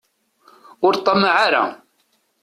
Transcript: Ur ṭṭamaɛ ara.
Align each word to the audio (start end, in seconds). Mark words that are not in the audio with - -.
Ur 0.85 0.93
ṭṭamaɛ 0.99 1.35
ara. 1.45 1.63